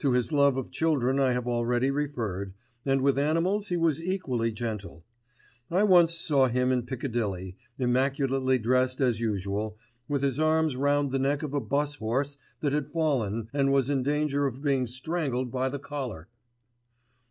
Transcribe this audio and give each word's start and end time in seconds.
To 0.00 0.12
his 0.12 0.30
love 0.30 0.58
of 0.58 0.70
children 0.70 1.18
I 1.18 1.32
have 1.32 1.46
already 1.48 1.90
referred, 1.90 2.52
and 2.84 3.00
with 3.00 3.18
animals 3.18 3.68
he 3.68 3.78
was 3.78 4.04
equally 4.04 4.52
gentle. 4.52 5.06
I 5.70 5.84
once 5.84 6.12
saw 6.12 6.48
him 6.48 6.70
in 6.70 6.82
Piccadilly, 6.82 7.56
immaculately 7.78 8.58
dressed 8.58 9.00
as 9.00 9.20
usual, 9.20 9.78
with 10.06 10.20
his 10.20 10.38
arms 10.38 10.76
round 10.76 11.12
the 11.12 11.18
neck 11.18 11.42
of 11.42 11.54
a 11.54 11.60
bus 11.60 11.94
horse 11.94 12.36
that 12.60 12.74
had 12.74 12.88
fallen 12.90 13.48
and 13.54 13.72
was 13.72 13.88
in 13.88 14.02
danger 14.02 14.44
of 14.46 14.60
being 14.60 14.86
strangled 14.86 15.50
by 15.50 15.70
the 15.70 15.78
collar. 15.78 16.28